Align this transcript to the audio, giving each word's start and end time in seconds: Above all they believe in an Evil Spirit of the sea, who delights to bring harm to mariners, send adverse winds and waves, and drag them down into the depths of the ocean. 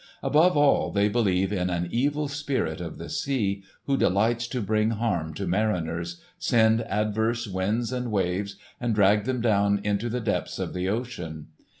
Above 0.23 0.57
all 0.57 0.89
they 0.91 1.07
believe 1.07 1.53
in 1.53 1.69
an 1.69 1.87
Evil 1.91 2.27
Spirit 2.27 2.81
of 2.81 2.97
the 2.97 3.07
sea, 3.07 3.61
who 3.85 3.95
delights 3.95 4.47
to 4.47 4.59
bring 4.59 4.89
harm 4.89 5.31
to 5.31 5.45
mariners, 5.45 6.19
send 6.39 6.81
adverse 6.89 7.45
winds 7.45 7.93
and 7.93 8.09
waves, 8.11 8.55
and 8.79 8.95
drag 8.95 9.25
them 9.25 9.41
down 9.41 9.79
into 9.83 10.09
the 10.09 10.19
depths 10.19 10.57
of 10.57 10.73
the 10.73 10.89
ocean. 10.89 11.49